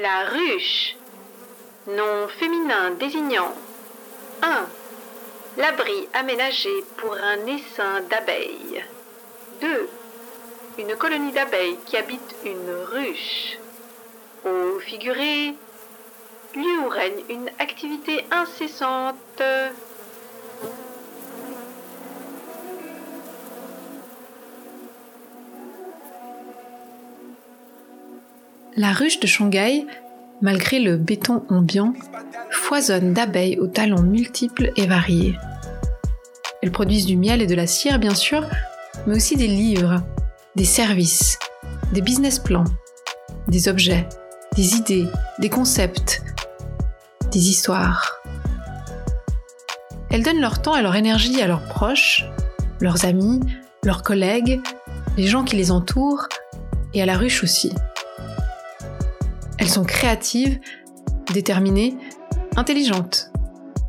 [0.00, 0.94] La ruche.
[1.88, 3.52] Nom féminin désignant
[4.42, 4.66] 1.
[5.56, 8.84] L'abri aménagé pour un essaim d'abeilles.
[9.60, 9.88] 2.
[10.78, 13.58] Une colonie d'abeilles qui habite une ruche.
[14.44, 15.56] Au figuré,
[16.54, 19.42] lieu où règne une activité incessante.
[28.78, 29.84] La ruche de Shanghai,
[30.40, 31.94] malgré le béton ambiant,
[32.52, 35.36] foisonne d'abeilles aux talents multiples et variés.
[36.62, 38.44] Elles produisent du miel et de la cire, bien sûr,
[39.04, 40.00] mais aussi des livres,
[40.54, 41.40] des services,
[41.92, 42.62] des business plans,
[43.48, 44.08] des objets,
[44.54, 45.08] des idées,
[45.40, 46.22] des concepts,
[47.32, 48.20] des histoires.
[50.08, 52.24] Elles donnent leur temps et leur énergie à leurs proches,
[52.80, 53.40] leurs amis,
[53.82, 54.60] leurs collègues,
[55.16, 56.28] les gens qui les entourent
[56.94, 57.72] et à la ruche aussi.
[59.68, 60.60] Elles sont créatives,
[61.34, 61.98] déterminées,
[62.56, 63.30] intelligentes,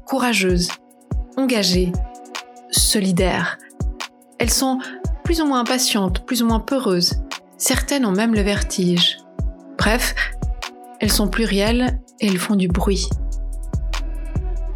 [0.06, 0.68] courageuses,
[1.38, 1.94] engagées,
[2.70, 3.58] solidaires.
[4.40, 4.80] Elles sont
[5.24, 7.24] plus ou moins impatientes, plus ou moins peureuses.
[7.56, 9.20] Certaines ont même le vertige.
[9.78, 10.16] Bref,
[11.00, 13.08] elles sont plurielles et elles font du bruit.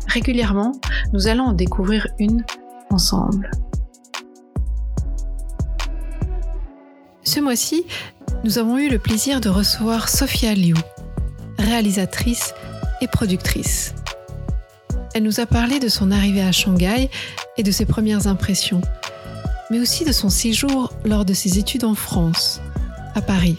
[0.08, 0.72] Régulièrement,
[1.12, 2.46] nous allons en découvrir une
[2.92, 3.52] ensemble.
[7.26, 7.86] Ce mois-ci,
[8.46, 10.76] nous avons eu le plaisir de recevoir Sophia Liu,
[11.64, 12.54] réalisatrice
[13.02, 13.96] et productrice.
[15.14, 17.10] Elle nous a parlé de son arrivée à Shanghai
[17.58, 18.82] et de ses premières impressions,
[19.70, 22.62] mais aussi de son séjour lors de ses études en France,
[23.16, 23.58] à Paris.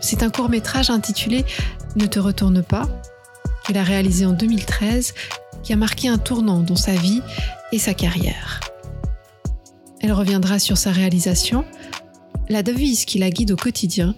[0.00, 1.44] C'est un court métrage intitulé
[1.96, 2.88] Ne te retourne pas,
[3.64, 5.14] qu'elle a réalisé en 2013,
[5.62, 7.22] qui a marqué un tournant dans sa vie
[7.72, 8.60] et sa carrière.
[10.00, 11.64] Elle reviendra sur sa réalisation,
[12.48, 14.14] la devise qui la guide au quotidien,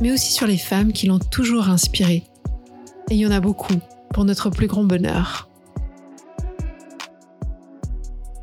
[0.00, 2.24] mais aussi sur les femmes qui l'ont toujours inspirée.
[3.10, 3.80] Et il y en a beaucoup,
[4.12, 5.48] pour notre plus grand bonheur.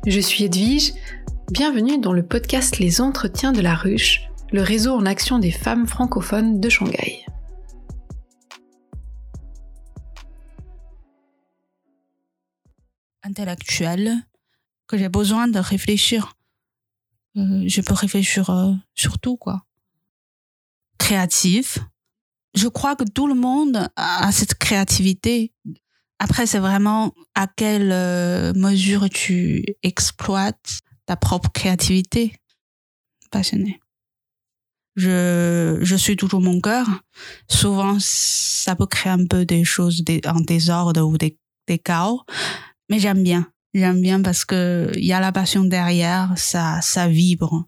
[0.06, 0.92] Je suis Edwige,
[1.50, 4.22] bienvenue dans le podcast Les Entretiens de la Ruche,
[4.52, 7.24] le réseau en action des femmes francophones de Shanghai.
[13.22, 14.14] Intellectuelle,
[14.86, 16.34] que j'ai besoin de réfléchir
[17.36, 19.64] euh, je peux réfléchir euh, sur tout, quoi.
[21.04, 21.76] Créative.
[22.54, 25.52] Je crois que tout le monde a cette créativité.
[26.18, 32.32] Après, c'est vraiment à quelle euh, mesure tu exploites ta propre créativité.
[33.30, 33.80] Passionné.
[34.96, 36.86] Je, je suis toujours mon cœur.
[37.50, 41.38] Souvent, ça peut créer un peu des choses en désordre ou des,
[41.68, 42.22] des chaos,
[42.88, 43.46] mais j'aime bien.
[43.74, 47.66] J'aime bien parce que il y a la passion derrière, ça, ça vibre.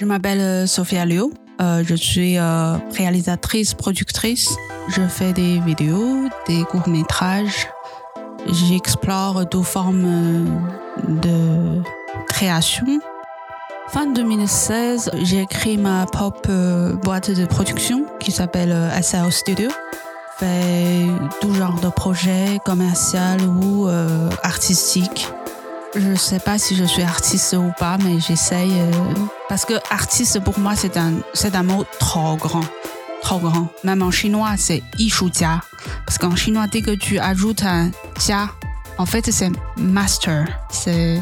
[0.00, 1.24] Je m'appelle euh, Sophia Liu.
[1.60, 4.56] Euh, je suis euh, réalisatrice, productrice.
[4.88, 7.68] Je fais des vidéos, des courts-métrages.
[8.50, 10.46] J'explore toutes formes
[11.06, 11.82] de
[12.26, 13.00] création
[13.92, 19.68] Fin 2016, j'ai créé ma propre euh, boîte de production qui s'appelle euh, SAO Studio.
[20.38, 21.06] Fait
[21.40, 23.18] tout genre de projets commerciaux
[23.64, 25.26] ou euh, artistiques.
[25.94, 28.72] Je sais pas si je suis artiste ou pas, mais j'essaye.
[29.48, 32.64] parce que artiste pour moi c'est un c'est un mot trop grand,
[33.22, 33.68] trop grand.
[33.82, 35.60] Même en chinois c'est jia.
[36.06, 37.90] parce qu'en chinois dès que tu ajoutes un
[38.20, 38.50] jia,
[38.98, 41.20] en fait c'est master, c'est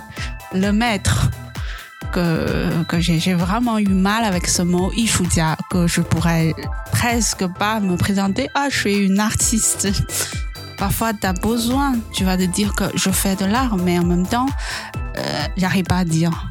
[0.52, 1.30] le maître
[2.12, 6.54] que, que j'ai vraiment eu mal avec ce mot Ishudia, que je pourrais
[6.92, 8.48] presque pas me présenter.
[8.54, 9.88] Ah, je suis une artiste.
[10.78, 14.04] Parfois, tu as besoin, tu vas te dire que je fais de l'art, mais en
[14.04, 14.46] même temps,
[15.16, 16.50] euh, j'arrive pas à dire.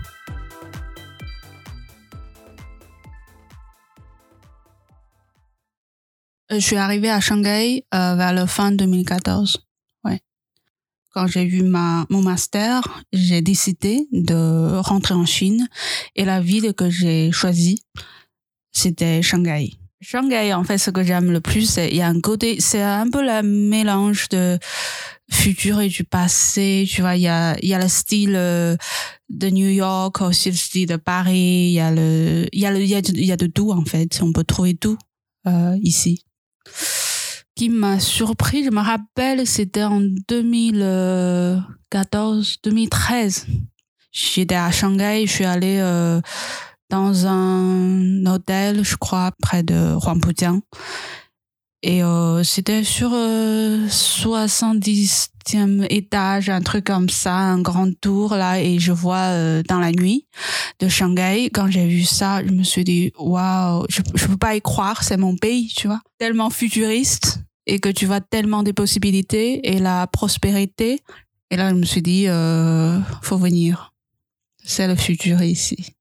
[6.50, 9.68] Je suis arrivée à Shanghai euh, vers la fin 2014
[11.18, 15.68] quand j'ai ma, mon master, j'ai décidé de rentrer en Chine
[16.16, 17.82] et la ville que j'ai choisie,
[18.72, 19.80] c'était Shanghai.
[20.00, 22.82] Shanghai, en fait, ce que j'aime le plus, c'est il y a un côté, c'est
[22.82, 24.60] un peu le mélange de
[25.32, 26.86] futur et du passé.
[26.88, 28.76] Tu vois, il y a, il y a le style euh,
[29.30, 31.70] de New York, aussi le style de Paris.
[31.70, 34.20] Il y a le, il y a le, il y a, de tout en fait.
[34.22, 34.98] On peut trouver tout
[35.48, 36.24] euh, ici
[37.58, 43.48] qui m'a surpris, je me rappelle, c'était en 2014, 2013.
[44.12, 46.22] J'étais à Shanghai, je suis allée euh,
[46.90, 50.62] dans un hôtel, je crois, près de Huangpujiang.
[51.84, 58.60] Et euh, c'était sur euh, 70e étage, un truc comme ça, un grand tour là,
[58.60, 60.28] et je vois euh, dans la nuit
[60.80, 61.52] de Shanghai.
[61.54, 65.04] Quand j'ai vu ça, je me suis dit waouh, je, je peux pas y croire,
[65.04, 69.78] c'est mon pays, tu vois, tellement futuriste et que tu vois tellement des possibilités et
[69.78, 71.02] la prospérité.
[71.52, 73.94] Et là, je me suis dit euh, faut venir,
[74.64, 75.97] c'est le futur ici.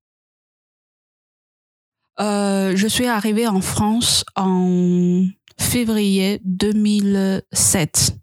[2.19, 5.25] Euh, je suis arrivée en France en
[5.59, 8.15] février 2007.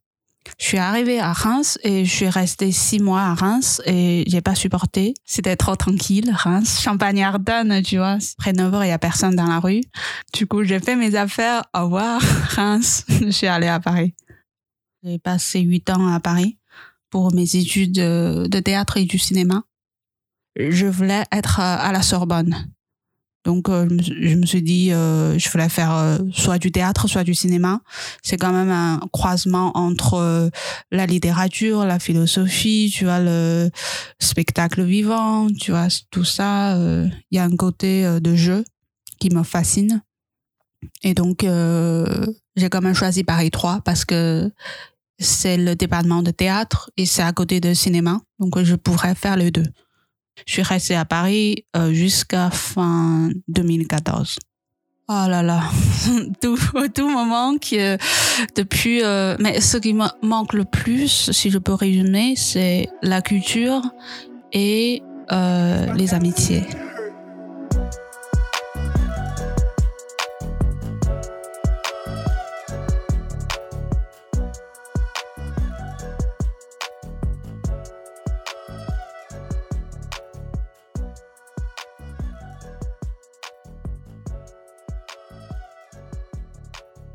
[0.58, 4.41] Je suis arrivée à Reims et je suis restée six mois à Reims et j'ai
[4.41, 5.14] pas supporté.
[5.25, 8.19] C'était trop tranquille, Reims, Champagne-Ardenne, tu vois.
[8.38, 9.81] Après 9 heures, il y a personne dans la rue.
[10.32, 11.64] Du coup, j'ai fait mes affaires.
[11.75, 12.20] Au revoir,
[12.50, 13.05] Reims.
[13.08, 14.14] je suis allée à Paris.
[15.02, 16.58] J'ai passé huit ans à Paris
[17.11, 19.64] pour mes études de théâtre et du cinéma.
[20.56, 22.74] Je voulais être à la Sorbonne.
[23.44, 27.25] Donc euh, je me suis dit euh, je voulais faire euh, soit du théâtre soit
[27.25, 27.81] du cinéma.
[28.23, 30.49] C'est quand même un croisement entre euh,
[30.91, 33.70] la littérature, la philosophie, tu vois le
[34.19, 36.76] spectacle vivant, tu vois tout ça.
[37.31, 38.64] Il y a un côté de jeu
[39.20, 40.02] qui me fascine.
[41.02, 44.50] Et donc j'ai quand même choisi Paris 3 parce que
[45.19, 48.20] c'est le département de théâtre et c'est à côté de cinéma.
[48.38, 49.64] Donc je pourrais faire les deux.
[50.46, 54.38] Je suis restée à Paris euh, jusqu'à fin 2014.
[55.06, 55.60] Oh là là,
[56.40, 56.56] tout,
[56.94, 57.98] tout moment que
[58.56, 59.02] depuis.
[59.02, 63.82] Euh, mais ce qui me manque le plus, si je peux résumer, c'est la culture
[64.52, 66.64] et euh, les amitiés.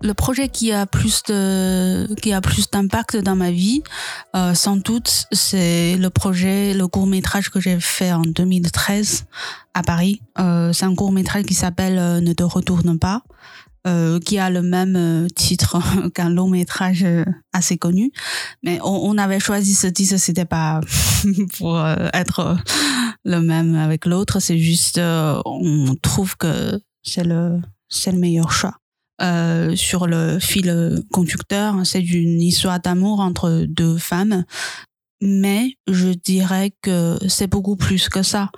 [0.01, 3.81] Le projet qui a plus de qui a plus d'impact dans ma vie,
[4.36, 9.25] euh, sans doute, c'est le projet, le court métrage que j'ai fait en 2013
[9.74, 10.22] à Paris.
[10.40, 13.24] Euh, c'est un court métrage qui s'appelle euh, Ne te retourne pas.
[13.88, 15.80] Euh, qui a le même euh, titre
[16.13, 17.24] qu'un long métrage euh,
[17.54, 18.12] assez connu,
[18.62, 20.81] mais on, on avait choisi ce titre, c'était pas
[21.57, 21.81] pour
[22.13, 22.57] être
[23.24, 28.79] le même avec l'autre, c'est juste on trouve que c'est le c'est le meilleur choix.
[29.21, 31.75] Euh, sur le fil conducteur.
[31.83, 34.45] C'est une histoire d'amour entre deux femmes.
[35.21, 38.50] Mais je dirais que c'est beaucoup plus que ça.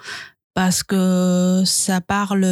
[0.54, 2.46] Parce que ça parle,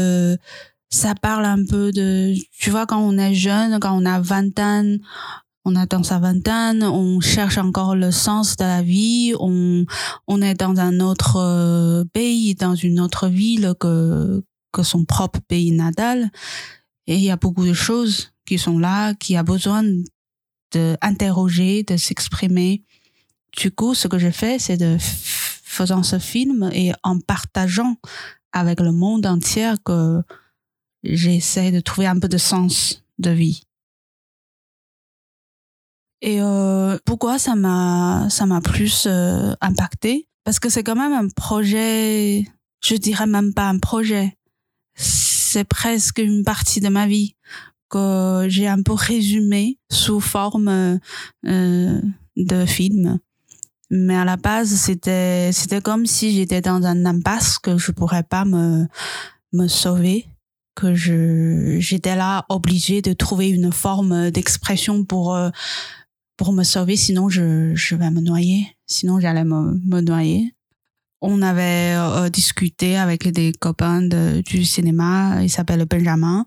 [0.89, 4.59] ça parle un peu de, tu vois, quand on est jeune, quand on a 20
[4.59, 4.97] ans,
[5.65, 9.85] on a dans sa vingtaine, on cherche encore le sens de la vie, on,
[10.27, 14.41] on est dans un autre euh, pays, dans une autre ville que,
[14.71, 16.31] que son propre pays natal.
[17.09, 19.83] Et il y a beaucoup de choses qui sont là, qui a besoin
[20.71, 22.83] d'interroger, de s'exprimer.
[23.57, 27.95] Du coup, ce que je fais, c'est de faisant ce film et en partageant
[28.51, 30.21] avec le monde entier que
[31.03, 33.63] j'essaie de trouver un peu de sens de vie.
[36.21, 40.27] Et euh, pourquoi ça m'a ça m'a plus euh, impacté?
[40.43, 42.45] Parce que c'est quand même un projet,
[42.83, 44.37] je dirais même pas un projet,
[45.49, 47.35] c'est presque une partie de ma vie
[47.89, 50.99] que j'ai un peu résumé sous forme
[51.47, 52.01] euh,
[52.35, 53.19] de film.
[53.89, 58.21] Mais à la base, c'était c'était comme si j'étais dans un impasse que je pourrais
[58.21, 58.85] pas me
[59.51, 60.27] me sauver,
[60.75, 65.49] que je j'étais là obligée de trouver une forme d'expression pour euh,
[66.37, 70.53] pour me sauver, sinon je je vais me noyer, sinon j'allais me, me noyer
[71.21, 76.45] on avait euh, discuté avec des copains du cinéma, il s'appelle Benjamin.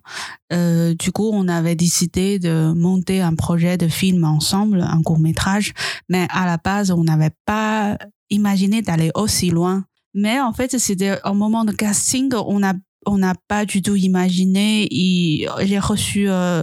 [0.53, 5.19] Euh, du coup, on avait décidé de monter un projet de film ensemble, un court
[5.21, 5.73] métrage,
[6.09, 7.99] mais à la base, on n'avait pas
[8.31, 9.85] imaginé d'aller aussi loin.
[10.15, 12.75] Mais en fait, c'était au moment de casting, on a
[13.05, 14.89] on n'a pas du tout imaginé.
[14.91, 16.63] J'ai reçu euh,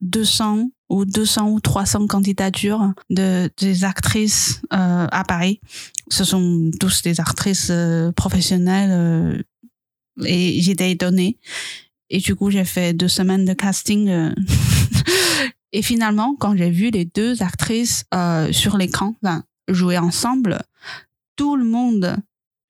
[0.00, 5.60] 200 ou 200 ou 300 candidatures de des actrices euh, à Paris.
[6.08, 9.42] Ce sont tous des actrices euh, professionnelles euh,
[10.24, 11.38] et j'étais étonnée.
[12.08, 14.08] Et du coup, j'ai fait deux semaines de casting.
[14.08, 14.34] euh,
[15.72, 20.62] et finalement, quand j'ai vu les deux actrices euh, sur l'écran enfin, jouer ensemble,
[21.34, 22.16] tout le monde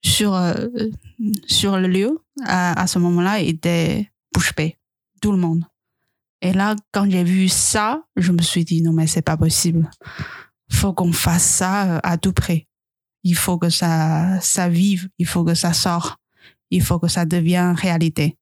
[0.02, 0.54] sur euh,
[1.46, 4.76] sur le lieu à, à ce moment-là était bouche bée.
[5.20, 5.64] Tout le monde.
[6.46, 9.90] Et là, quand j'ai vu ça, je me suis dit non mais c'est pas possible.
[10.70, 12.68] Faut qu'on fasse ça euh, à tout près.
[13.24, 16.16] Il faut que ça ça vive, il faut que ça sorte,
[16.70, 18.36] il faut que ça devienne réalité.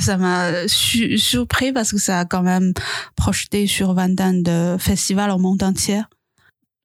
[0.00, 2.72] ça m'a surpris parce que ça a quand même
[3.14, 6.00] projeté sur 20 ans de festivals au monde entier.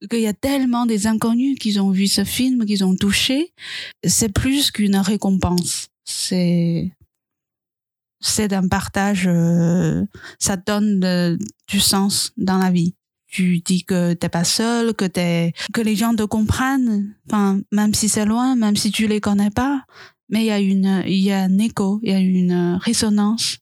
[0.09, 3.53] Qu'il y a tellement des inconnus qui ont vu ce film, qui ont touché.
[4.05, 5.87] C'est plus qu'une récompense.
[6.03, 6.91] C'est
[8.21, 10.05] c'est un partage, euh,
[10.39, 11.37] ça donne
[11.67, 12.95] du sens dans la vie.
[13.27, 17.15] Tu dis que t'es pas seul, que t'es, que les gens te comprennent.
[17.27, 19.85] Enfin, même si c'est loin, même si tu les connais pas,
[20.29, 23.57] mais il y a une, il y a un écho, il y a une résonance.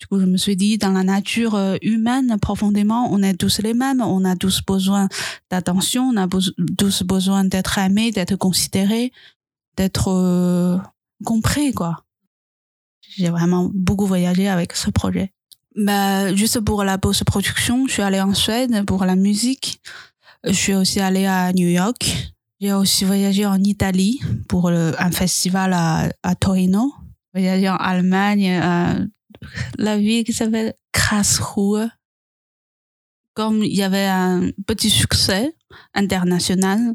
[0.00, 3.60] Du coup, je me suis dit, dans la nature euh, humaine, profondément, on est tous
[3.62, 5.08] les mêmes, on a tous besoin
[5.50, 6.26] d'attention, on a
[6.78, 9.12] tous besoin d'être aimé, d'être considéré,
[9.76, 10.78] d'être euh,
[11.24, 12.04] compris, quoi.
[13.16, 15.32] J'ai vraiment beaucoup voyagé avec ce projet.
[15.76, 19.80] Bah, juste pour la post-production, je suis allée en Suède pour la musique.
[20.44, 22.32] Je suis aussi allée à New York.
[22.60, 26.92] J'ai aussi voyagé en Italie pour un festival à, à Torino.
[27.32, 28.60] Voyagé en Allemagne,
[29.78, 31.88] la ville qui s'appelle Karlsruhe.
[33.34, 35.54] Comme il y avait un petit succès
[35.94, 36.94] international,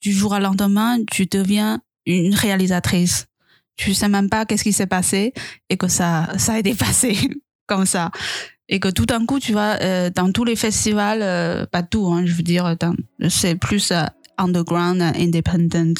[0.00, 3.27] du jour au lendemain, tu deviens une réalisatrice
[3.78, 5.32] tu sais même pas qu'est-ce qui s'est passé
[5.70, 7.16] et que ça ça a été passé
[7.66, 8.10] comme ça.
[8.68, 12.06] Et que tout d'un coup tu vois euh, dans tous les festivals euh, pas tout
[12.08, 12.76] hein, je veux dire
[13.30, 14.02] c'est plus euh,
[14.36, 15.96] underground independent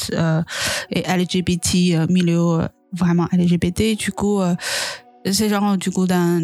[0.91, 4.41] et LGBT milieu vraiment LGBT du coup
[5.25, 6.41] c'est genre du coup d'un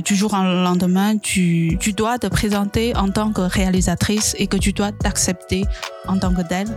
[0.00, 4.58] du jour au lendemain tu tu dois te présenter en tant que réalisatrice et que
[4.58, 5.64] tu dois t'accepter
[6.06, 6.68] en tant que telle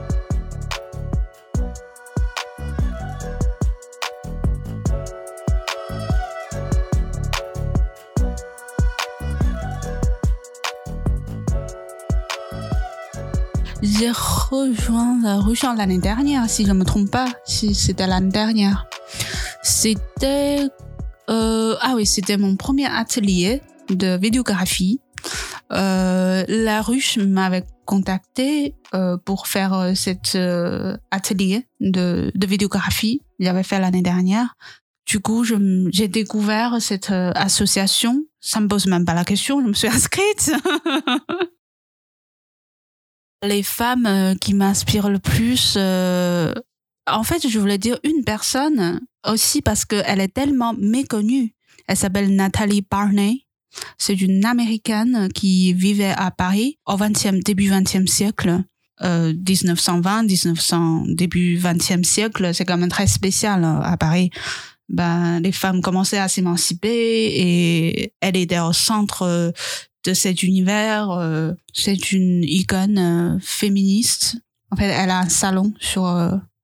[13.82, 18.32] j'ai rejoint la rejoint l'année dernière, si je ne me trompe pas, si c'était l'année
[18.32, 18.86] dernière.
[19.64, 20.68] C'était
[21.30, 25.00] euh, ah oui, c'était mon premier atelier de vidéographie.
[25.72, 33.22] Euh, la ruche m'avait contacté euh, pour faire euh, cet euh, atelier de, de vidéographie.
[33.40, 34.56] J'avais fait l'année dernière.
[35.06, 38.24] Du coup, j'ai découvert cette euh, association.
[38.40, 39.62] Ça me pose même pas la question.
[39.62, 40.52] Je me suis inscrite.
[43.44, 46.54] les femmes euh, qui m'inspirent le plus, euh,
[47.08, 51.54] en fait, je voulais dire une personne aussi parce qu'elle est tellement méconnue.
[51.88, 53.46] Elle s'appelle Nathalie Barney.
[53.98, 58.62] C'est une américaine qui vivait à Paris au 20e, début 20e siècle.
[59.02, 64.30] Euh, 1920, 1900, début 20e siècle, c'est quand même très spécial euh, à Paris.
[64.90, 69.54] Ben, les femmes commençaient à s'émanciper et elle était au centre
[70.04, 71.12] de cet univers.
[71.12, 74.38] Euh, c'est une icône euh, féministe.
[74.72, 76.04] En fait, elle a un salon sur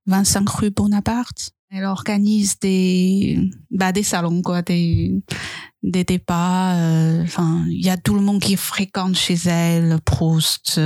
[0.05, 1.51] 25 euh, rue Bonaparte.
[1.69, 3.37] Elle organise des
[3.69, 5.21] bah, des salons quoi, des
[5.83, 6.75] des débats.
[7.67, 10.79] Il y a tout le monde qui fréquente chez elle, Proust,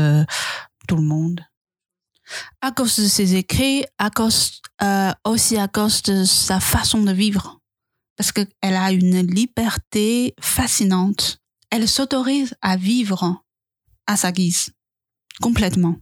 [0.88, 1.42] tout le monde.
[2.62, 4.62] À cause de ses écrits, à cause
[5.24, 7.60] aussi à cause de sa façon de vivre,
[8.18, 11.41] parce qu'elle a une liberté fascinante
[11.72, 13.44] elle s'autorise à vivre
[14.06, 14.72] à sa guise,
[15.42, 15.96] complètement.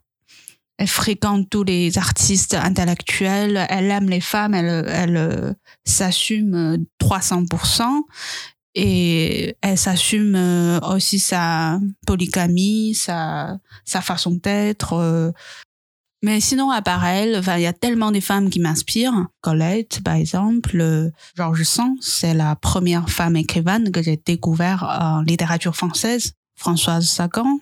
[0.77, 7.83] Elle fréquente tous les artistes intellectuels, elle aime les femmes, elle, elle s'assume 300%
[8.75, 15.33] et elle s'assume aussi sa polygamie, sa façon d'être.
[16.21, 19.27] Mais sinon, à part elle, il y a tellement de femmes qui m'inspirent.
[19.41, 25.75] Colette, par exemple, Georges Sand, c'est la première femme écrivaine que j'ai découvert en littérature
[25.75, 26.33] française.
[26.55, 27.59] Françoise Sagan,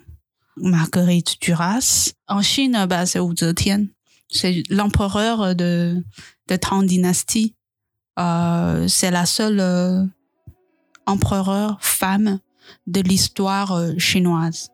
[0.58, 2.14] Marguerite Duras.
[2.28, 3.86] En Chine, bah, c'est Wu Zetian.
[4.30, 6.04] C'est l'empereur de,
[6.50, 7.54] de Tang Dynastie.
[8.20, 10.04] Euh, c'est la seule euh,
[11.06, 12.40] empereur femme
[12.88, 14.70] de l'histoire euh, chinoise.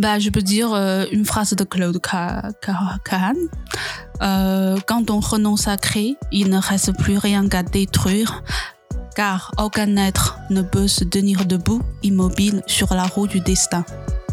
[0.00, 3.36] Bah, Je peux dire euh, une phrase de Claude Kahn.
[4.22, 8.42] Euh, quand on renonce à créer, il ne reste plus rien qu'à détruire,
[9.14, 13.84] car aucun être ne peut se tenir debout, immobile sur la roue du destin.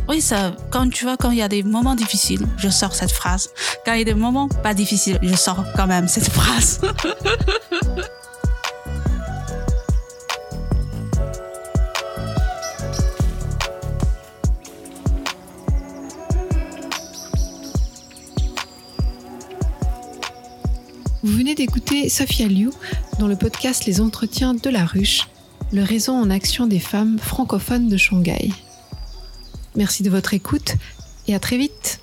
[0.10, 3.12] Oui, ça, quand tu vois, quand il y a des moments difficiles, je sors cette
[3.12, 3.50] phrase.
[3.86, 6.80] Quand il y a des moments pas difficiles, je sors quand même cette phrase.
[21.58, 22.70] d'écouter Sophia Liu
[23.18, 25.28] dans le podcast Les Entretiens de la Ruche,
[25.72, 28.52] le réseau en action des femmes francophones de Shanghai.
[29.76, 30.76] Merci de votre écoute
[31.28, 32.00] et à très vite